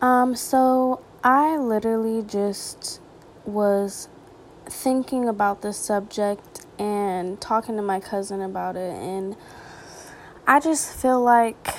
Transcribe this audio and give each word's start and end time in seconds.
Um, 0.00 0.36
so 0.36 1.00
I 1.24 1.56
literally 1.56 2.22
just 2.22 3.00
was 3.44 4.08
thinking 4.66 5.28
about 5.28 5.62
this 5.62 5.76
subject 5.76 6.64
and 6.78 7.40
talking 7.40 7.74
to 7.76 7.82
my 7.82 7.98
cousin 7.98 8.40
about 8.40 8.76
it, 8.76 8.94
and 8.94 9.36
I 10.46 10.60
just 10.60 10.92
feel 10.92 11.20
like 11.20 11.74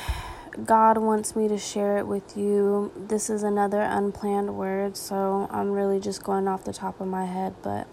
God 0.65 0.97
wants 0.97 1.35
me 1.35 1.47
to 1.47 1.57
share 1.57 1.97
it 1.97 2.07
with 2.07 2.35
you. 2.35 2.91
This 2.97 3.29
is 3.29 3.43
another 3.43 3.81
unplanned 3.81 4.57
word, 4.57 4.97
so 4.97 5.47
I'm 5.49 5.71
really 5.71 6.01
just 6.01 6.21
going 6.21 6.47
off 6.47 6.65
the 6.65 6.73
top 6.73 6.99
of 6.99 7.07
my 7.07 7.25
head, 7.25 7.55
but 7.61 7.87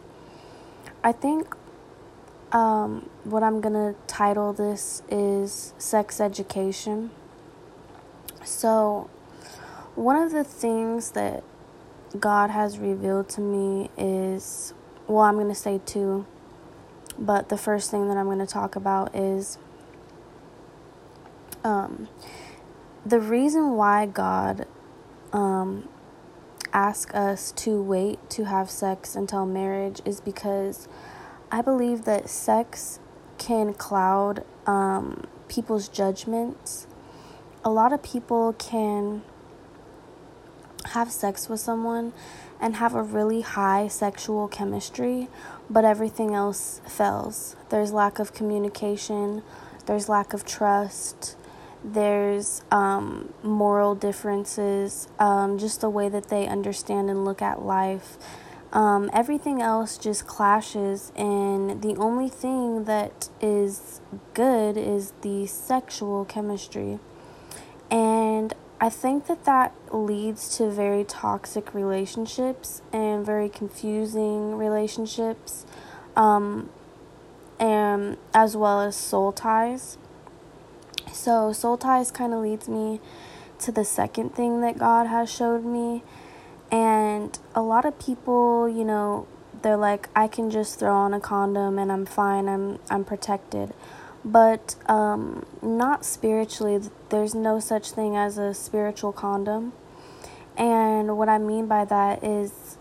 I 1.05 1.13
think 1.13 1.55
um, 2.51 3.09
what 3.23 3.45
I'm 3.45 3.61
gonna 3.61 3.95
title 4.09 4.53
this 4.53 5.03
is 5.09 5.73
sex 5.79 6.21
education. 6.21 7.11
So, 8.45 9.09
one 9.97 10.17
of 10.17 10.31
the 10.31 10.45
things 10.45 11.13
that 11.13 11.43
God 12.21 12.51
has 12.51 12.79
revealed 12.79 13.29
to 13.31 13.41
me 13.41 13.91
is 13.97 14.75
well, 15.09 15.23
I'm 15.23 15.37
gonna 15.37 15.55
say 15.55 15.81
two, 15.85 16.27
but 17.19 17.49
the 17.49 17.57
first 17.57 17.91
thing 17.91 18.09
that 18.09 18.17
I'm 18.17 18.27
gonna 18.27 18.47
talk 18.47 18.77
about 18.77 19.15
is 19.15 19.59
um, 21.65 22.09
the 23.05 23.21
reason 23.21 23.73
why 23.73 24.07
God 24.07 24.67
um, 25.33 25.89
asks 26.73 27.15
us 27.15 27.53
to 27.53 27.81
wait 27.81 28.19
to 28.31 28.45
have 28.45 28.69
sex 28.71 29.17
until 29.17 29.47
marriage 29.47 30.01
is 30.05 30.21
because 30.21 30.89
I 31.51 31.63
believe 31.63 32.05
that 32.05 32.29
sex 32.29 33.01
can 33.39 33.75
cloud 33.75 34.45
um, 34.67 35.25
people's 35.49 35.89
judgments. 35.89 36.87
A 37.65 37.71
lot 37.71 37.93
of 37.93 38.03
people 38.03 38.53
can 38.53 39.23
have 40.87 41.11
sex 41.13 41.49
with 41.49 41.61
someone 41.61 42.13
and 42.61 42.77
have 42.77 42.95
a 42.95 43.03
really 43.03 43.43
high 43.43 43.89
sexual 43.89 44.49
chemistry, 44.49 45.29
but 45.69 45.85
everything 45.85 46.35
else 46.35 46.81
fails. 46.87 47.57
There's 47.69 47.93
lack 47.93 48.19
of 48.19 48.33
communication, 48.33 49.43
there's 49.87 50.09
lack 50.09 50.33
of 50.33 50.45
trust, 50.45 51.37
there's 51.85 52.63
um, 52.71 53.33
moral 53.43 53.95
differences, 53.95 55.09
um, 55.19 55.59
just 55.59 55.81
the 55.81 55.91
way 55.91 56.09
that 56.09 56.29
they 56.29 56.47
understand 56.47 57.11
and 57.11 57.25
look 57.25 57.43
at 57.43 57.63
life. 57.63 58.17
Um, 58.73 59.09
everything 59.13 59.63
else 59.63 59.97
just 59.97 60.27
clashes, 60.27 61.13
and 61.17 61.83
the 61.83 61.95
only 61.97 62.29
thing 62.29 62.85
that 62.85 63.29
is 63.41 64.01
good 64.35 64.77
is 64.77 65.13
the 65.23 65.47
sexual 65.47 66.25
chemistry. 66.25 66.99
And 67.91 68.53
I 68.79 68.91
think 68.91 69.27
that 69.27 69.45
that 69.45 69.73
leads 69.91 70.57
to 70.59 70.69
very 70.69 71.03
toxic 71.03 71.73
relationships 71.73 72.83
and 72.93 73.25
very 73.25 73.49
confusing 73.49 74.57
relationships, 74.57 75.65
um, 76.15 76.69
and 77.59 78.19
as 78.35 78.55
well 78.55 78.83
as 78.83 78.95
soul 78.95 79.33
ties. 79.33 79.97
So, 81.11 81.53
soul 81.55 81.79
ties 81.79 82.11
kind 82.11 82.35
of 82.35 82.41
leads 82.43 82.69
me 82.69 83.01
to 83.61 83.73
the 83.73 83.85
second 83.85 84.35
thing 84.35 84.61
that 84.61 84.77
God 84.79 85.07
has 85.07 85.31
showed 85.33 85.65
me. 85.65 86.03
And 86.71 87.39
a 87.55 87.63
lot 87.63 87.87
of 87.87 87.99
people, 87.99 88.69
you 88.69 88.85
know, 88.85 89.27
they're 89.63 89.79
like, 89.79 90.11
I 90.15 90.29
can 90.29 90.51
just 90.51 90.79
throw 90.79 90.95
on 90.95 91.15
a 91.15 91.21
condom 91.21 91.79
and 91.79 91.91
I'm 91.91 92.05
fine, 92.05 92.49
I'm, 92.49 92.79
I'm 92.91 93.05
protected. 93.05 93.73
But 94.27 94.75
um, 94.87 95.47
not 95.63 96.05
spiritually, 96.05 96.81
there's 97.11 97.33
no 97.33 97.61
such 97.61 97.93
thing 97.93 98.17
as 98.17 98.39
a 98.39 98.53
spiritual 98.55 99.13
condom. 99.13 99.73
And 100.57 101.17
what 101.17 101.29
I 101.29 101.39
mean 101.39 101.69
by 101.69 101.85
that 101.85 102.25
is 102.25 102.77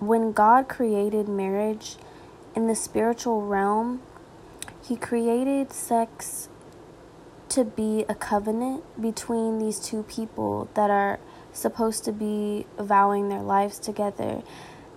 when 0.00 0.32
God 0.32 0.66
created 0.66 1.28
marriage 1.28 1.96
in 2.56 2.66
the 2.66 2.74
spiritual 2.74 3.42
realm, 3.42 4.00
He 4.82 4.96
created 4.96 5.70
sex 5.70 6.48
to 7.50 7.64
be 7.64 8.06
a 8.08 8.14
covenant 8.14 8.82
between 9.00 9.58
these 9.58 9.78
two 9.78 10.02
people 10.04 10.68
that 10.72 10.90
are 10.90 11.20
supposed 11.52 12.04
to 12.04 12.12
be 12.12 12.66
vowing 12.78 13.28
their 13.28 13.42
lives 13.42 13.78
together. 13.78 14.42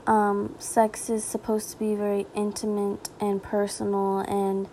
Um, 0.08 0.56
sex 0.60 1.10
is 1.10 1.26
supposed 1.26 1.72
to 1.72 1.78
be 1.78 1.94
very 1.94 2.26
intimate 2.34 3.10
and 3.20 3.44
personal, 3.44 4.20
and 4.20 4.70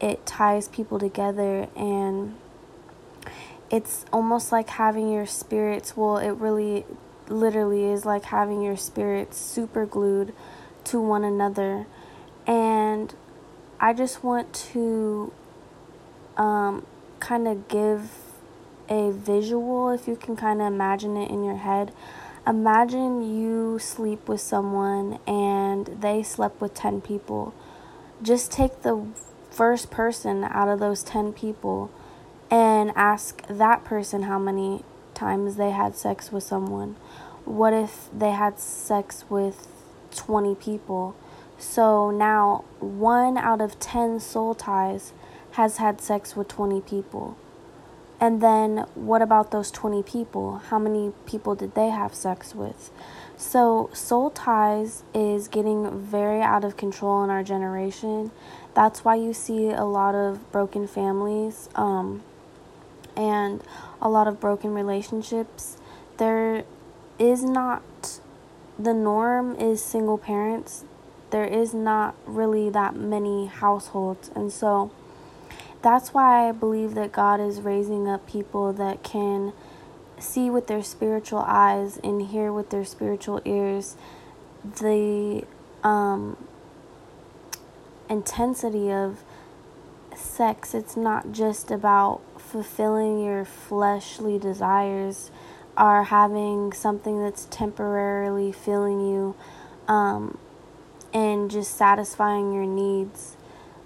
it 0.00 0.24
ties 0.26 0.68
people 0.68 0.98
together. 0.98 1.68
And 1.76 2.36
it's 3.70 4.04
almost 4.12 4.52
like 4.52 4.70
having 4.70 5.10
your 5.12 5.26
spirits, 5.26 5.96
well, 5.96 6.16
it 6.16 6.32
really 6.32 6.84
literally 7.28 7.84
is 7.84 8.04
like 8.04 8.24
having 8.24 8.60
your 8.60 8.76
spirits 8.76 9.36
super 9.36 9.86
glued 9.86 10.34
to 10.84 11.00
one 11.00 11.24
another. 11.24 11.86
And 12.46 13.14
I 13.78 13.92
just 13.92 14.24
want 14.24 14.52
to 14.72 15.32
um, 16.36 16.84
kind 17.20 17.46
of 17.46 17.68
give 17.68 18.10
a 18.88 19.12
visual, 19.12 19.90
if 19.90 20.08
you 20.08 20.16
can 20.16 20.34
kind 20.34 20.60
of 20.60 20.66
imagine 20.66 21.16
it 21.16 21.30
in 21.30 21.44
your 21.44 21.56
head. 21.56 21.92
Imagine 22.46 23.22
you 23.38 23.78
sleep 23.78 24.26
with 24.26 24.40
someone 24.40 25.20
and 25.26 25.86
they 25.86 26.22
slept 26.22 26.60
with 26.60 26.74
10 26.74 27.00
people. 27.02 27.54
Just 28.22 28.50
take 28.50 28.82
the 28.82 29.06
first 29.50 29.90
person 29.90 30.44
out 30.44 30.68
of 30.68 30.80
those 30.80 31.02
10 31.02 31.32
people 31.32 31.90
and 32.50 32.92
ask 32.96 33.46
that 33.48 33.84
person 33.84 34.22
how 34.22 34.38
many 34.38 34.84
times 35.14 35.56
they 35.56 35.70
had 35.70 35.94
sex 35.94 36.32
with 36.32 36.42
someone. 36.42 36.96
What 37.44 37.72
if 37.72 38.08
they 38.16 38.30
had 38.30 38.58
sex 38.58 39.24
with 39.28 39.68
20 40.14 40.54
people? 40.54 41.14
So 41.58 42.10
now, 42.10 42.64
one 42.78 43.36
out 43.36 43.60
of 43.60 43.78
10 43.78 44.20
soul 44.20 44.54
ties 44.54 45.12
has 45.52 45.76
had 45.76 46.00
sex 46.00 46.34
with 46.34 46.48
20 46.48 46.80
people. 46.80 47.36
And 48.20 48.42
then 48.42 48.86
what 48.94 49.22
about 49.22 49.50
those 49.50 49.70
20 49.70 50.02
people? 50.02 50.58
How 50.68 50.78
many 50.78 51.12
people 51.26 51.54
did 51.54 51.74
they 51.74 51.88
have 51.88 52.14
sex 52.14 52.54
with? 52.54 52.90
So, 53.36 53.88
soul 53.94 54.28
ties 54.30 55.02
is 55.14 55.48
getting 55.48 55.98
very 55.98 56.42
out 56.42 56.62
of 56.62 56.76
control 56.76 57.24
in 57.24 57.30
our 57.30 57.42
generation. 57.42 58.30
That's 58.74 59.04
why 59.04 59.16
you 59.16 59.34
see 59.34 59.70
a 59.70 59.84
lot 59.84 60.14
of 60.14 60.50
broken 60.52 60.86
families 60.86 61.68
um, 61.74 62.22
and 63.16 63.62
a 64.00 64.08
lot 64.08 64.28
of 64.28 64.40
broken 64.40 64.74
relationships. 64.74 65.76
There 66.18 66.64
is 67.18 67.42
not, 67.42 68.20
the 68.78 68.94
norm 68.94 69.56
is 69.56 69.82
single 69.82 70.18
parents. 70.18 70.84
There 71.30 71.44
is 71.44 71.74
not 71.74 72.14
really 72.26 72.70
that 72.70 72.94
many 72.94 73.46
households. 73.46 74.30
And 74.34 74.52
so, 74.52 74.90
that's 75.82 76.12
why 76.12 76.48
I 76.48 76.52
believe 76.52 76.94
that 76.94 77.12
God 77.12 77.40
is 77.40 77.60
raising 77.60 78.06
up 78.06 78.26
people 78.26 78.72
that 78.74 79.02
can 79.02 79.52
see 80.18 80.50
with 80.50 80.66
their 80.66 80.82
spiritual 80.82 81.44
eyes 81.46 81.98
and 82.04 82.20
hear 82.20 82.52
with 82.52 82.70
their 82.70 82.84
spiritual 82.84 83.40
ears 83.46 83.96
the 84.62 85.44
um, 85.82 86.36
intensity 88.10 88.92
of 88.92 89.22
sex. 90.14 90.74
It's 90.74 90.96
not 90.96 91.32
just 91.32 91.70
about 91.70 92.20
fulfilling 92.38 93.24
your 93.24 93.44
fleshly 93.44 94.38
desires 94.38 95.30
or 95.78 96.04
having 96.04 96.72
something 96.72 97.22
that's 97.22 97.46
temporarily 97.50 98.52
filling 98.52 99.00
you 99.00 99.34
um, 99.88 100.36
and 101.14 101.50
just 101.50 101.76
satisfying 101.76 102.52
your 102.52 102.66
needs 102.66 103.36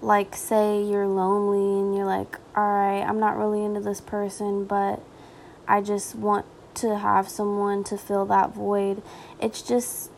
like 0.01 0.35
say 0.35 0.83
you're 0.83 1.07
lonely 1.07 1.79
and 1.79 1.95
you're 1.95 2.05
like 2.05 2.37
all 2.55 2.67
right 2.67 3.01
i'm 3.01 3.19
not 3.19 3.37
really 3.37 3.63
into 3.63 3.79
this 3.79 4.01
person 4.01 4.65
but 4.65 5.01
i 5.67 5.81
just 5.81 6.13
want 6.15 6.45
to 6.75 6.97
have 6.97 7.27
someone 7.29 7.83
to 7.83 7.97
fill 7.97 8.25
that 8.25 8.53
void 8.53 9.01
it's 9.41 9.61
just 9.61 10.11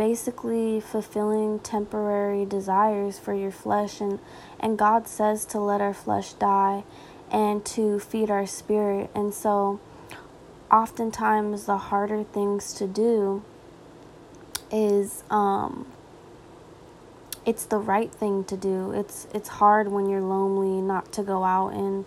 basically 0.00 0.80
fulfilling 0.80 1.58
temporary 1.58 2.46
desires 2.46 3.18
for 3.18 3.34
your 3.34 3.50
flesh 3.50 4.00
and 4.00 4.18
and 4.58 4.78
god 4.78 5.06
says 5.06 5.44
to 5.44 5.60
let 5.60 5.78
our 5.82 5.92
flesh 5.92 6.32
die 6.32 6.82
and 7.30 7.66
to 7.66 8.00
feed 8.00 8.30
our 8.30 8.46
spirit 8.46 9.10
and 9.14 9.34
so 9.34 9.78
oftentimes 10.72 11.66
the 11.66 11.76
harder 11.76 12.24
things 12.24 12.72
to 12.72 12.86
do 12.86 13.44
is 14.72 15.22
um 15.28 15.84
it's 17.46 17.64
the 17.64 17.78
right 17.78 18.12
thing 18.12 18.44
to 18.44 18.56
do. 18.56 18.92
It's 18.92 19.26
it's 19.34 19.48
hard 19.48 19.88
when 19.88 20.08
you're 20.08 20.20
lonely 20.20 20.80
not 20.80 21.12
to 21.12 21.22
go 21.22 21.44
out 21.44 21.70
and 21.70 22.04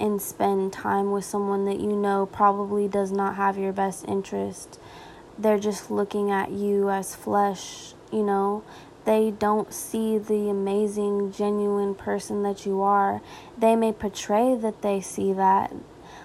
and 0.00 0.20
spend 0.20 0.72
time 0.72 1.12
with 1.12 1.24
someone 1.24 1.64
that 1.66 1.78
you 1.78 1.94
know 1.94 2.26
probably 2.26 2.88
does 2.88 3.12
not 3.12 3.36
have 3.36 3.56
your 3.56 3.72
best 3.72 4.04
interest. 4.08 4.78
They're 5.42 5.58
just 5.58 5.90
looking 5.90 6.30
at 6.30 6.52
you 6.52 6.88
as 6.88 7.16
flesh, 7.16 7.94
you 8.12 8.22
know. 8.22 8.62
They 9.04 9.32
don't 9.32 9.74
see 9.74 10.16
the 10.16 10.48
amazing, 10.48 11.32
genuine 11.32 11.96
person 11.96 12.44
that 12.44 12.64
you 12.64 12.80
are. 12.80 13.20
They 13.58 13.74
may 13.74 13.92
portray 13.92 14.54
that 14.54 14.82
they 14.82 15.00
see 15.00 15.32
that, 15.32 15.74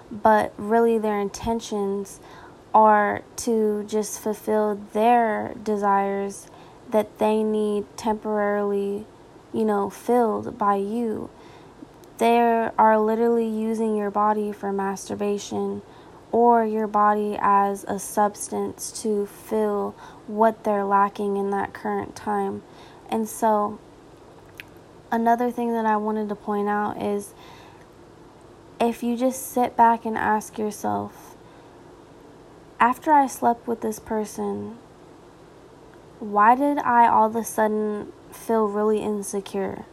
but 0.08 0.54
really 0.56 0.98
their 0.98 1.18
intentions 1.18 2.20
are 2.72 3.24
to 3.38 3.84
just 3.88 4.20
fulfill 4.20 4.76
their 4.92 5.52
desires 5.64 6.46
that 6.88 7.18
they 7.18 7.42
need 7.42 7.86
temporarily, 7.96 9.04
you 9.52 9.64
know, 9.64 9.90
filled 9.90 10.56
by 10.56 10.76
you. 10.76 11.28
They 12.18 12.38
are 12.38 12.98
literally 13.00 13.48
using 13.48 13.96
your 13.96 14.12
body 14.12 14.52
for 14.52 14.72
masturbation 14.72 15.82
or 16.30 16.64
your 16.64 16.86
body 16.86 17.36
as 17.40 17.84
a 17.84 17.98
substance 17.98 19.02
to 19.02 19.26
fill 19.26 19.94
what 20.26 20.64
they're 20.64 20.84
lacking 20.84 21.36
in 21.36 21.50
that 21.50 21.72
current 21.72 22.14
time. 22.14 22.62
And 23.08 23.28
so, 23.28 23.78
another 25.10 25.50
thing 25.50 25.72
that 25.72 25.86
I 25.86 25.96
wanted 25.96 26.28
to 26.28 26.34
point 26.34 26.68
out 26.68 27.00
is 27.00 27.32
if 28.80 29.02
you 29.02 29.16
just 29.16 29.50
sit 29.50 29.76
back 29.76 30.04
and 30.04 30.16
ask 30.16 30.58
yourself, 30.58 31.36
after 32.78 33.10
I 33.10 33.26
slept 33.26 33.66
with 33.66 33.80
this 33.80 33.98
person, 33.98 34.78
why 36.20 36.54
did 36.54 36.78
I 36.78 37.08
all 37.08 37.26
of 37.26 37.36
a 37.36 37.44
sudden 37.44 38.12
feel 38.30 38.66
really 38.66 39.00
insecure? 39.00 39.84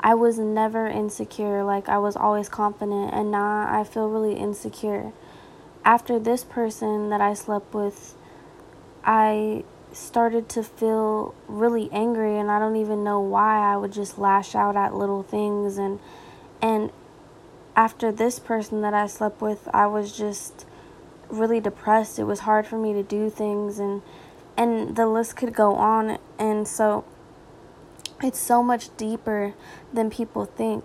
I 0.00 0.14
was 0.14 0.38
never 0.38 0.86
insecure, 0.86 1.64
like 1.64 1.88
I 1.88 1.98
was 1.98 2.16
always 2.16 2.48
confident, 2.48 3.12
and 3.12 3.32
now 3.32 3.66
I 3.68 3.82
feel 3.82 4.08
really 4.08 4.34
insecure. 4.34 5.12
After 5.84 6.18
this 6.18 6.44
person 6.44 7.08
that 7.10 7.20
I 7.20 7.34
slept 7.34 7.72
with, 7.74 8.14
I 9.04 9.64
started 9.92 10.48
to 10.50 10.62
feel 10.62 11.34
really 11.46 11.88
angry 11.92 12.38
and 12.38 12.50
I 12.50 12.58
don't 12.58 12.76
even 12.76 13.04
know 13.04 13.20
why. 13.20 13.72
I 13.72 13.76
would 13.76 13.92
just 13.92 14.18
lash 14.18 14.54
out 14.54 14.76
at 14.76 14.94
little 14.94 15.22
things 15.22 15.78
and 15.78 15.98
and 16.60 16.90
after 17.74 18.10
this 18.10 18.38
person 18.38 18.80
that 18.82 18.92
I 18.92 19.06
slept 19.06 19.40
with 19.40 19.68
I 19.72 19.86
was 19.86 20.16
just 20.16 20.66
really 21.28 21.60
depressed. 21.60 22.18
It 22.18 22.24
was 22.24 22.40
hard 22.40 22.66
for 22.66 22.76
me 22.76 22.92
to 22.92 23.02
do 23.02 23.30
things 23.30 23.78
and 23.78 24.02
and 24.56 24.96
the 24.96 25.06
list 25.06 25.36
could 25.36 25.54
go 25.54 25.74
on 25.76 26.18
and 26.38 26.66
so 26.66 27.04
it's 28.22 28.38
so 28.38 28.62
much 28.62 28.94
deeper 28.96 29.54
than 29.92 30.10
people 30.10 30.44
think 30.44 30.84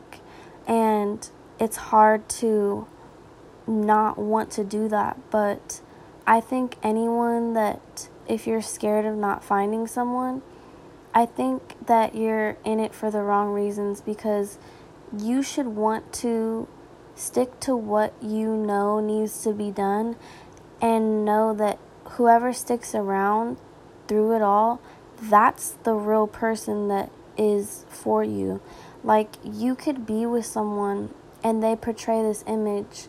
and 0.68 1.30
it's 1.60 1.78
hard 1.78 2.30
to 2.30 2.88
not 3.68 4.18
want 4.18 4.52
to 4.52 4.64
do 4.64 4.88
that 4.88 5.18
but 5.32 5.82
I 6.26 6.40
think 6.40 6.78
anyone 6.82 7.54
that 7.54 8.10
if 8.28 8.48
you're 8.48 8.62
scared 8.62 9.06
of 9.06 9.16
not 9.16 9.44
finding 9.44 9.88
someone, 9.88 10.42
I 11.14 11.26
think 11.26 11.86
that 11.86 12.16
you're 12.16 12.58
in 12.64 12.80
it 12.80 12.94
for 12.94 13.12
the 13.12 13.22
wrong 13.22 13.54
reasons 13.54 14.00
because 14.00 14.58
you 15.18 15.44
should 15.44 15.68
want 15.68 16.14
to 16.14 16.68
stick 17.16 17.60
to 17.60 17.76
what 17.76 18.14
you 18.22 18.56
know 18.56 19.00
needs 19.00 19.44
to 19.44 19.54
be 19.54 19.70
done 19.70 20.16
and 20.82 21.26
know 21.26 21.54
that 21.54 21.78
whoever 22.12 22.54
sticks 22.54 22.96
around 22.96 23.58
through 24.08 24.36
it 24.36 24.42
all, 24.42 24.82
that's 25.22 25.72
the 25.84 25.94
real 25.94 26.28
person 26.28 26.88
that 26.88 27.12
is 27.38 27.86
for 27.90 28.24
you. 28.24 28.62
Like, 29.04 29.36
you 29.44 29.76
could 29.76 30.06
be 30.06 30.26
with 30.26 30.46
someone 30.46 31.14
and 31.44 31.62
they 31.62 31.76
portray 31.76 32.22
this 32.22 32.44
image 32.48 33.08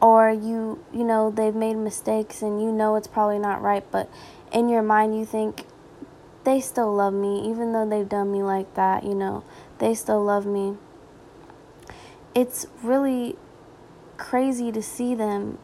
or 0.00 0.30
you 0.30 0.82
you 0.92 1.04
know 1.04 1.30
they've 1.30 1.54
made 1.54 1.76
mistakes 1.76 2.42
and 2.42 2.62
you 2.62 2.72
know 2.72 2.96
it's 2.96 3.08
probably 3.08 3.38
not 3.38 3.60
right 3.60 3.84
but 3.90 4.10
in 4.52 4.68
your 4.68 4.82
mind 4.82 5.18
you 5.18 5.24
think 5.24 5.64
they 6.44 6.60
still 6.60 6.94
love 6.94 7.12
me 7.12 7.48
even 7.48 7.72
though 7.72 7.88
they've 7.88 8.08
done 8.08 8.32
me 8.32 8.42
like 8.42 8.72
that 8.74 9.04
you 9.04 9.14
know 9.14 9.44
they 9.80 9.94
still 9.94 10.22
love 10.22 10.46
me. 10.46 10.76
It's 12.34 12.66
really 12.82 13.36
crazy 14.16 14.70
to 14.70 14.82
see 14.82 15.14
them 15.14 15.58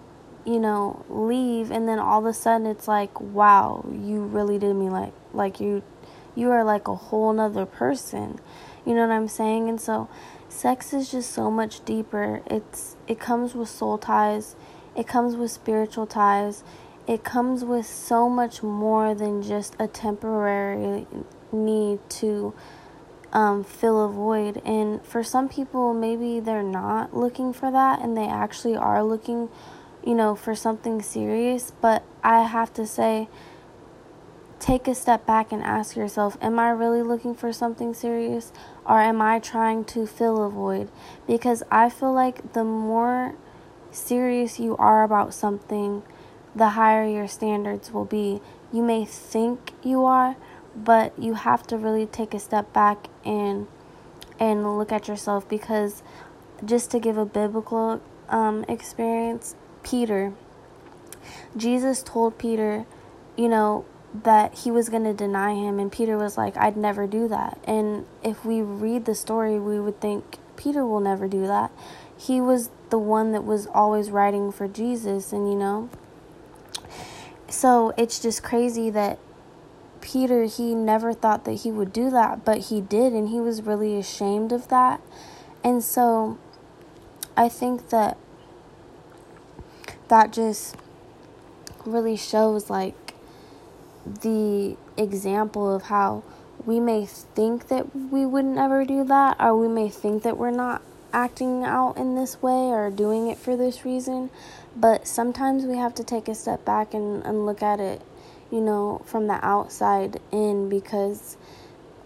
you 0.45 0.59
know 0.59 1.05
leave 1.09 1.71
and 1.71 1.89
then 1.89 1.99
all 1.99 2.21
of 2.21 2.27
a 2.27 2.33
sudden 2.33 2.67
it's 2.67 2.89
like 2.89 3.21
wow 3.21 3.85
you 3.93 4.23
really 4.23 4.59
did 4.59 4.75
me 4.75 4.89
like 4.89 5.13
like 5.35 5.61
you 5.61 5.83
you 6.35 6.51
are 6.51 6.65
like 6.65 6.89
a 6.89 6.95
whole 6.95 7.33
nother 7.33 7.67
person 7.67 8.41
you 8.87 8.95
know 8.95 9.07
what 9.07 9.13
i'm 9.13 9.29
saying? 9.29 9.69
And 9.69 9.81
so 9.81 10.09
sex 10.49 10.93
is 10.93 11.11
just 11.11 11.31
so 11.31 11.51
much 11.51 11.85
deeper. 11.85 12.43
It's 12.47 12.97
it 13.07 13.19
comes 13.19 13.55
with 13.55 13.69
soul 13.69 13.99
ties, 13.99 14.57
it 14.97 15.07
comes 15.07 15.37
with 15.37 15.51
spiritual 15.51 16.07
ties. 16.07 16.65
It 17.07 17.23
comes 17.23 17.65
with 17.65 17.87
so 17.87 18.29
much 18.29 18.65
more 18.65 19.15
than 19.15 19.41
just 19.41 19.77
a 19.79 19.87
temporary 19.87 21.07
need 21.53 22.01
to 22.11 22.53
um, 23.33 23.63
fill 23.63 24.05
a 24.05 24.09
void. 24.09 24.61
And 24.65 25.05
for 25.05 25.23
some 25.23 25.49
people, 25.49 25.95
maybe 25.95 26.41
they're 26.41 26.65
not 26.65 27.17
looking 27.17 27.53
for 27.53 27.71
that 27.71 28.01
and 28.01 28.17
they 28.17 28.27
actually 28.27 28.75
are 28.75 29.05
looking, 29.05 29.49
you 30.05 30.15
know, 30.15 30.35
for 30.35 30.57
something 30.57 31.01
serious. 31.01 31.73
But 31.81 32.03
I 32.25 32.43
have 32.43 32.73
to 32.75 32.87
say, 32.87 33.29
take 34.59 34.89
a 34.89 34.95
step 34.95 35.27
back 35.27 35.53
and 35.53 35.63
ask 35.63 35.97
yourself 35.97 36.37
Am 36.41 36.59
I 36.59 36.71
really 36.71 37.03
looking 37.03 37.35
for 37.35 37.53
something 37.53 37.95
serious? 37.95 38.53
Or 38.85 39.01
am 39.01 39.21
I 39.21 39.39
trying 39.39 39.85
to 39.87 40.07
fill 40.07 40.43
a 40.45 40.51
void? 40.51 40.91
Because 41.27 41.63
I 41.71 41.89
feel 41.89 42.13
like 42.13 42.53
the 42.53 42.65
more 42.65 43.35
serious 43.91 44.61
you 44.61 44.77
are 44.77 45.03
about 45.03 45.35
something, 45.35 46.03
the 46.55 46.71
higher 46.71 47.07
your 47.07 47.29
standards 47.29 47.93
will 47.93 48.05
be. 48.05 48.41
You 48.73 48.83
may 48.83 49.05
think 49.05 49.73
you 49.83 50.05
are, 50.05 50.37
but 50.75 51.19
you 51.19 51.35
have 51.35 51.67
to 51.69 51.77
really 51.77 52.07
take 52.07 52.35
a 52.35 52.39
step 52.39 52.73
back 52.73 53.09
and 53.25 53.67
and 54.39 54.79
look 54.79 54.93
at 54.93 55.09
yourself 55.09 55.49
because 55.49 56.03
just 56.65 56.91
to 56.91 56.99
give 56.99 57.17
a 57.17 57.25
biblical 57.25 58.01
um, 58.29 58.65
experience, 58.69 59.55
Peter, 59.83 60.35
Jesus 61.57 62.03
told 62.03 62.39
Peter, 62.39 62.85
you 63.37 63.49
know, 63.49 63.85
that 64.25 64.59
he 64.59 64.71
was 64.71 64.89
going 64.89 65.05
to 65.05 65.15
deny 65.15 65.55
him 65.55 65.79
and 65.79 65.91
Peter 65.91 66.17
was 66.17 66.37
like 66.37 66.57
I'd 66.57 66.77
never 66.77 67.07
do 67.07 67.29
that. 67.29 67.59
And 67.65 68.07
if 68.23 68.45
we 68.45 68.63
read 68.63 69.05
the 69.05 69.15
story, 69.15 69.59
we 69.59 69.81
would 69.81 70.01
think 70.01 70.39
Peter 70.57 70.85
will 70.85 71.01
never 71.01 71.29
do 71.29 71.47
that. 71.47 71.71
He 72.17 72.41
was 72.41 72.71
the 72.91 72.99
one 72.99 73.33
that 73.33 73.45
was 73.45 73.67
always 73.67 74.11
writing 74.11 74.53
for 74.53 74.69
Jesus 74.69 75.33
and 75.33 75.51
you 75.51 75.57
know. 75.57 75.91
So 77.49 77.93
it's 77.97 78.21
just 78.21 78.43
crazy 78.43 78.91
that 78.91 79.19
Peter 80.01 80.45
he 80.45 80.75
never 80.75 81.13
thought 81.13 81.45
that 81.45 81.61
he 81.63 81.71
would 81.71 81.93
do 81.93 82.11
that, 82.11 82.45
but 82.45 82.59
he 82.59 82.81
did 82.81 83.13
and 83.13 83.29
he 83.29 83.41
was 83.41 83.63
really 83.63 83.99
ashamed 83.99 84.53
of 84.53 84.69
that. 84.69 85.01
And 85.65 85.83
so 85.83 86.39
I 87.37 87.49
think 87.49 87.89
that 87.91 88.17
that 90.09 90.33
just 90.33 90.77
really 91.85 92.17
shows 92.17 92.71
like 92.71 93.06
the 94.07 94.77
example 94.97 95.75
of 95.75 95.85
how 95.85 96.23
we 96.65 96.81
may 96.81 97.07
think 97.07 97.69
that 97.69 97.95
we 97.95 98.25
would 98.25 98.45
never 98.45 98.85
do 98.85 99.05
that, 99.05 99.37
or 99.41 99.57
we 99.57 99.69
may 99.69 99.89
think 99.89 100.23
that 100.23 100.37
we're 100.37 100.51
not 100.51 100.83
acting 101.13 101.65
out 101.65 101.97
in 101.97 102.15
this 102.15 102.43
way 102.43 102.69
or 102.71 102.91
doing 102.91 103.29
it 103.29 103.39
for 103.39 103.57
this 103.57 103.85
reason. 103.85 104.31
But 104.75 105.07
sometimes 105.07 105.65
we 105.65 105.77
have 105.77 105.95
to 105.95 106.05
take 106.05 106.29
a 106.29 106.35
step 106.35 106.65
back 106.65 106.93
and, 106.93 107.25
and 107.25 107.47
look 107.47 107.63
at 107.63 107.81
it, 107.81 108.03
you 108.51 108.61
know, 108.61 109.03
from 109.07 109.27
the 109.27 109.45
outside 109.45 110.21
in 110.31 110.69
because 110.69 111.37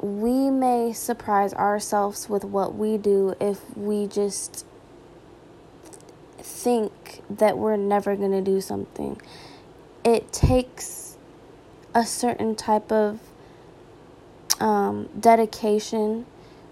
we 0.00 0.50
may 0.50 0.92
surprise 0.92 1.52
ourselves 1.54 2.28
with 2.28 2.44
what 2.44 2.74
we 2.74 2.96
do 2.96 3.34
if 3.40 3.76
we 3.76 4.06
just 4.06 4.64
think 6.38 7.22
that 7.28 7.58
we're 7.58 7.76
never 7.76 8.16
going 8.16 8.32
to 8.32 8.40
do 8.40 8.60
something. 8.60 9.20
It 10.04 10.32
takes 10.32 10.99
a 11.94 12.04
certain 12.04 12.54
type 12.54 12.90
of 12.92 13.20
um, 14.60 15.08
dedication 15.18 16.26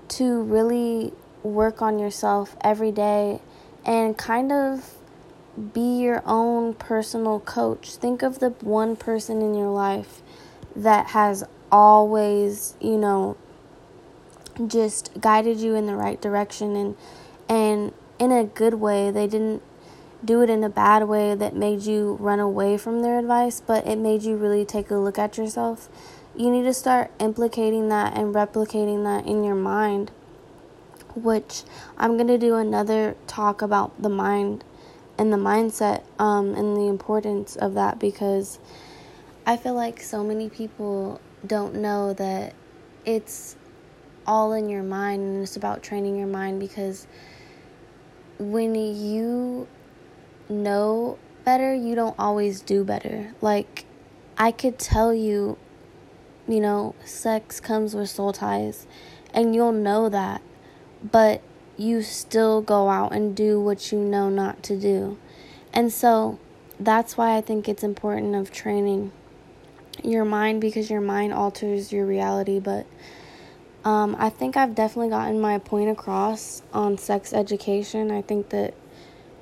to 0.09 0.43
really 0.43 1.13
work 1.43 1.83
on 1.83 1.99
yourself 1.99 2.57
every 2.63 2.93
day 2.93 3.41
and 3.85 4.17
kind 4.17 4.53
of 4.53 4.95
be 5.73 6.01
your 6.01 6.23
own 6.25 6.75
personal 6.75 7.41
coach. 7.41 7.97
Think 7.97 8.23
of 8.23 8.39
the 8.39 8.51
one 8.61 8.97
person 8.97 9.43
in 9.43 9.55
your 9.55 9.71
life 9.71 10.23
that 10.77 11.09
has 11.09 11.45
always, 11.73 12.75
you 12.81 12.97
know, 12.97 13.37
just 14.67 15.21
guided 15.21 15.59
you 15.59 15.75
in 15.75 15.87
the 15.87 15.95
right 15.95 16.21
direction 16.21 16.77
and 16.77 16.97
and 17.49 17.93
in 18.19 18.33
a 18.33 18.45
good 18.45 18.75
way. 18.75 19.11
They 19.11 19.27
didn't 19.27 19.63
do 20.25 20.43
it 20.43 20.51
in 20.51 20.65
a 20.65 20.69
bad 20.69 21.05
way 21.09 21.35
that 21.35 21.55
made 21.55 21.83
you 21.83 22.17
run 22.21 22.41
away 22.41 22.77
from 22.77 23.03
their 23.03 23.19
advice, 23.19 23.61
but 23.61 23.87
it 23.87 23.97
made 23.97 24.23
you 24.23 24.37
really 24.37 24.65
take 24.65 24.91
a 24.91 24.97
look 24.97 25.19
at 25.19 25.39
yourself. 25.39 25.89
You 26.37 26.51
need 26.51 26.65
to 26.65 26.75
start 26.75 27.11
implicating 27.19 27.89
that 27.89 28.17
and 28.17 28.35
replicating 28.35 29.05
that 29.05 29.27
in 29.27 29.45
your 29.45 29.55
mind, 29.55 30.11
which 31.15 31.63
I'm 31.97 32.17
going 32.17 32.29
to 32.29 32.39
do 32.39 32.57
another 32.57 33.17
talk 33.27 33.63
about 33.63 34.01
the 34.01 34.09
mind 34.09 34.65
and 35.17 35.33
the 35.33 35.37
mindset 35.37 36.05
um, 36.19 36.55
and 36.55 36.77
the 36.77 36.87
importance 36.87 37.57
of 37.57 37.75
that 37.75 37.99
because 37.99 38.59
I 39.47 39.57
feel 39.57 39.75
like 39.75 40.01
so 40.01 40.23
many 40.23 40.49
people 40.49 41.21
don't 41.47 41.77
know 41.77 42.13
that 42.15 42.55
it's 43.05 43.57
all 44.27 44.53
in 44.53 44.69
your 44.69 44.83
mind 44.83 45.23
and 45.23 45.43
it's 45.43 45.57
about 45.57 45.83
training 45.83 46.17
your 46.17 46.27
mind 46.27 46.61
because 46.61 47.07
when 48.39 48.75
you 48.75 49.67
know 50.49 51.19
better, 51.45 51.75
you 51.75 51.95
don't 51.95 52.19
always 52.19 52.61
do 52.61 52.85
better. 52.85 53.33
Like, 53.41 53.85
I 54.37 54.51
could 54.51 54.79
tell 54.79 55.15
you, 55.15 55.59
you 56.47 56.61
know, 56.61 56.95
sex 57.05 57.61
comes 57.61 57.95
with 57.95 58.11
soul 58.11 58.33
ties, 58.33 58.87
and 59.33 59.55
you'll 59.55 59.73
know 59.73 60.09
that, 60.09 60.43
but 61.03 61.43
you 61.77 62.03
still 62.03 62.61
go 62.61 62.89
out 62.89 63.13
and 63.13 63.37
do 63.37 63.61
what 63.61 63.93
you 63.93 63.99
know 63.99 64.29
not 64.29 64.63
to 64.65 64.79
do. 64.79 65.17
And 65.73 65.93
so 65.93 66.39
that's 66.81 67.17
why 67.17 67.37
I 67.37 67.41
think 67.41 67.69
it's 67.69 67.83
important 67.83 68.35
of 68.35 68.51
training 68.51 69.13
your 70.03 70.25
mind 70.25 70.61
because 70.61 70.91
your 70.91 71.01
mind 71.01 71.33
alters 71.33 71.93
your 71.93 72.07
reality, 72.07 72.59
but 72.59 72.87
um, 73.85 74.17
I 74.19 74.29
think 74.29 74.57
I've 74.57 74.75
definitely 74.75 75.11
gotten 75.11 75.41
my 75.41 75.59
point 75.59 75.91
across 75.91 76.63
on 76.73 76.99
sex 76.99 77.33
education. 77.33 78.11
I 78.11 78.23
think 78.23 78.51
that 78.51 78.75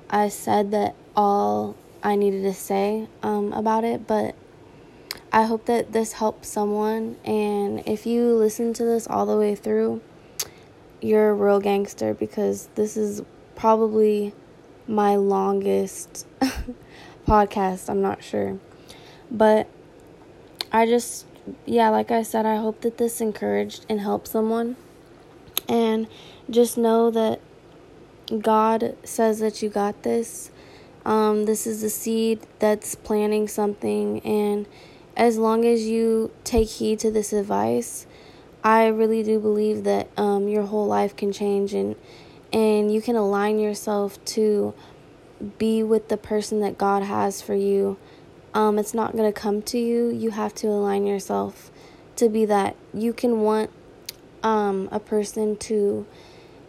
I 0.08 0.28
said 0.28 0.70
that 0.70 0.94
all 1.16 1.76
I 2.02 2.14
needed 2.14 2.42
to 2.42 2.52
say 2.52 3.08
um, 3.22 3.52
about 3.52 3.84
it, 3.84 4.06
but 4.06 4.34
I 5.32 5.44
hope 5.44 5.66
that 5.66 5.92
this 5.92 6.14
helps 6.14 6.48
someone. 6.48 7.16
And 7.24 7.82
if 7.86 8.06
you 8.06 8.34
listen 8.34 8.72
to 8.74 8.84
this 8.84 9.06
all 9.06 9.26
the 9.26 9.36
way 9.36 9.54
through, 9.54 10.00
you're 11.00 11.30
a 11.30 11.34
real 11.34 11.60
gangster 11.60 12.14
because 12.14 12.68
this 12.74 12.96
is 12.96 13.22
probably 13.54 14.32
my 14.86 15.16
longest 15.16 16.26
podcast. 17.26 17.90
I'm 17.90 18.02
not 18.02 18.22
sure. 18.22 18.58
But 19.30 19.66
I 20.72 20.86
just, 20.86 21.26
yeah, 21.64 21.88
like 21.90 22.10
I 22.10 22.22
said, 22.22 22.46
I 22.46 22.56
hope 22.56 22.82
that 22.82 22.98
this 22.98 23.20
encouraged 23.20 23.84
and 23.88 24.00
helped 24.00 24.28
someone. 24.28 24.76
And 25.68 26.06
just 26.48 26.78
know 26.78 27.10
that 27.10 27.40
God 28.40 28.96
says 29.04 29.38
that 29.40 29.62
you 29.62 29.68
got 29.68 30.02
this. 30.02 30.50
Um, 31.04 31.44
this 31.44 31.66
is 31.66 31.82
the 31.82 31.90
seed 31.90 32.40
that's 32.58 32.94
planting 32.96 33.46
something. 33.46 34.20
And 34.20 34.66
as 35.16 35.38
long 35.38 35.64
as 35.64 35.86
you 35.86 36.32
take 36.44 36.68
heed 36.68 36.98
to 37.00 37.10
this 37.10 37.32
advice, 37.32 38.06
I 38.64 38.88
really 38.88 39.22
do 39.22 39.38
believe 39.38 39.84
that 39.84 40.08
um, 40.16 40.48
your 40.48 40.64
whole 40.64 40.86
life 40.86 41.14
can 41.16 41.32
change 41.32 41.72
and 41.72 41.94
and 42.52 42.92
you 42.92 43.02
can 43.02 43.16
align 43.16 43.58
yourself 43.58 44.24
to 44.24 44.72
be 45.58 45.82
with 45.82 46.08
the 46.08 46.16
person 46.16 46.60
that 46.60 46.78
God 46.78 47.02
has 47.02 47.42
for 47.42 47.54
you. 47.54 47.98
Um, 48.54 48.78
it's 48.78 48.94
not 48.94 49.16
to 49.16 49.32
come 49.32 49.62
to 49.62 49.78
you. 49.78 50.08
You 50.08 50.30
have 50.30 50.54
to 50.56 50.68
align 50.68 51.06
yourself 51.06 51.70
to 52.16 52.28
be 52.28 52.44
that. 52.46 52.76
You 52.94 53.12
can 53.12 53.40
want 53.40 53.70
um, 54.42 54.88
a 54.90 55.00
person 55.00 55.56
to 55.56 56.06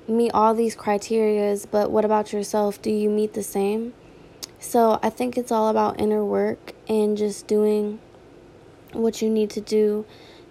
meet 0.08 0.32
all 0.34 0.54
these 0.54 0.76
criterias, 0.76 1.66
but 1.70 1.92
what 1.92 2.06
about 2.06 2.34
yourself? 2.34 2.82
Do 2.82 2.92
you 2.92 3.10
meet 3.10 3.34
the 3.34 3.44
same? 3.44 3.94
So 4.60 5.00
I 5.04 5.10
think 5.10 5.38
it's 5.38 5.52
all 5.52 5.70
about 5.70 6.00
inner 6.00 6.24
work 6.24 6.74
and 6.88 7.18
just 7.18 7.48
doing 7.48 8.00
what 8.94 9.22
you 9.22 9.30
need 9.30 9.50
to 9.52 9.62
do 9.62 10.06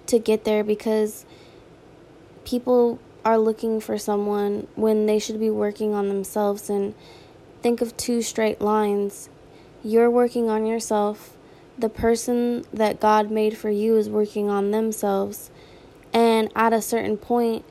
to 0.07 0.19
get 0.19 0.45
there 0.45 0.63
because 0.63 1.25
people 2.45 3.01
are 3.25 3.39
looking 3.39 3.81
for 3.81 3.99
someone 3.99 4.69
when 4.77 5.07
they 5.07 5.19
should 5.19 5.41
be 5.41 5.51
working 5.51 5.95
on 5.95 6.09
themselves 6.09 6.71
and 6.71 6.95
think 7.61 7.81
of 7.81 7.97
two 7.97 8.23
straight 8.23 8.61
lines. 8.61 9.29
You're 9.83 10.11
working 10.11 10.49
on 10.49 10.67
yourself. 10.67 11.37
The 11.77 11.89
person 11.89 12.65
that 12.73 13.01
God 13.01 13.31
made 13.31 13.57
for 13.57 13.69
you 13.69 13.97
is 13.97 14.09
working 14.09 14.49
on 14.49 14.71
themselves. 14.71 15.51
And 16.13 16.51
at 16.55 16.73
a 16.73 16.81
certain 16.81 17.17
point, 17.17 17.65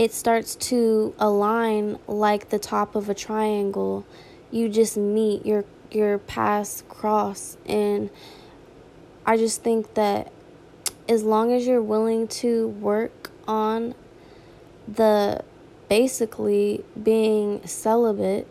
it 0.00 0.14
starts 0.14 0.54
to 0.54 1.14
align 1.18 1.98
like 2.06 2.48
the 2.48 2.58
top 2.58 2.94
of 2.94 3.10
a 3.10 3.14
triangle. 3.14 4.06
You 4.50 4.70
just 4.70 4.96
meet 4.96 5.44
your 5.44 5.66
your 5.90 6.16
paths 6.16 6.82
cross 6.88 7.58
and 7.66 8.08
I 9.26 9.36
just 9.36 9.62
think 9.62 9.92
that 9.94 10.32
as 11.06 11.22
long 11.22 11.52
as 11.52 11.66
you're 11.66 11.82
willing 11.82 12.28
to 12.28 12.68
work 12.68 13.30
on 13.46 13.94
the 14.88 15.44
basically 15.90 16.82
being 17.02 17.66
celibate 17.66 18.48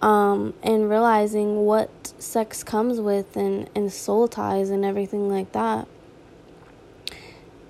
um, 0.00 0.54
and 0.62 0.88
realizing 0.88 1.64
what 1.64 2.12
sex 2.20 2.62
comes 2.62 3.00
with 3.00 3.36
and, 3.36 3.68
and 3.74 3.92
soul 3.92 4.28
ties 4.28 4.70
and 4.70 4.84
everything 4.84 5.28
like 5.28 5.50
that, 5.50 5.88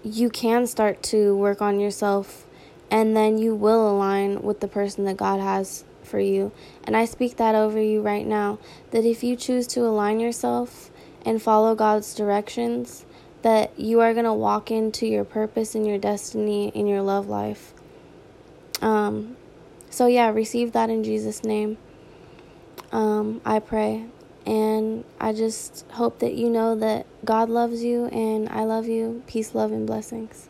you 0.05 0.29
can 0.29 0.67
start 0.67 1.03
to 1.05 1.35
work 1.35 1.63
on 1.63 1.81
yourself 1.81 2.47
and 2.91 3.17
then 3.17 3.39
you 3.39 3.55
will 3.55 3.89
align 3.89 4.43
with 4.43 4.61
the 4.61 4.69
person 4.69 5.05
that 5.05 5.17
God 5.17 5.41
has 5.41 5.85
for 6.03 6.19
you. 6.19 6.53
And 6.85 6.97
I 6.97 7.05
speak 7.05 7.37
that 7.37 7.55
over 7.55 7.81
you 7.81 8.03
right 8.03 8.27
now 8.27 8.59
that 8.91 9.05
if 9.05 9.23
you 9.23 9.37
choose 9.37 9.67
to 9.69 9.81
align 9.83 10.21
yourself 10.21 10.91
and 11.25 11.41
follow 11.41 11.75
God's 11.75 12.15
directions, 12.15 13.07
that 13.43 13.79
you 13.79 14.01
are 14.01 14.13
going 14.13 14.27
to 14.27 14.33
walk 14.33 14.71
into 14.71 15.07
your 15.07 15.25
purpose 15.25 15.75
and 15.75 15.87
your 15.87 15.99
destiny 15.99 16.69
in 16.69 16.87
your 16.87 17.03
love 17.03 17.29
life. 17.29 17.73
Um, 18.83 19.37
so, 19.89 20.07
yeah, 20.07 20.31
receive 20.31 20.73
that 20.73 20.91
in 20.91 21.05
Jesus' 21.05 21.43
name. 21.43 21.79
Um, 22.93 23.41
I 23.45 23.61
pray. 23.61 24.07
And 24.47 25.05
I 25.21 25.33
just 25.33 25.85
hope 25.93 26.19
that 26.21 26.35
you 26.35 26.49
know 26.51 26.75
that 26.77 27.07
God 27.25 27.49
loves 27.49 27.85
you 27.85 28.07
and 28.07 28.49
I 28.49 28.65
love 28.65 28.89
you. 28.89 29.23
Peace, 29.27 29.55
love, 29.55 29.71
and 29.71 29.87
blessings. 29.87 30.50